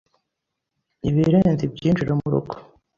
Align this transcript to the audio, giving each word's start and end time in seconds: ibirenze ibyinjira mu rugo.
ibirenze 1.09 1.61
ibyinjira 1.67 2.13
mu 2.19 2.27
rugo. 2.33 2.53